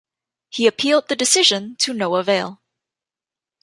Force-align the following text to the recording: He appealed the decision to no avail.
He 0.49 0.65
appealed 0.65 1.09
the 1.09 1.15
decision 1.15 1.75
to 1.75 1.93
no 1.93 2.15
avail. 2.15 2.59